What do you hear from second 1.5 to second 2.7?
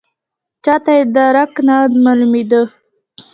نه معلومېده.